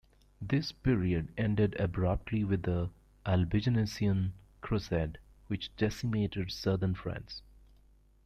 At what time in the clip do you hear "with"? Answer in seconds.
2.43-2.63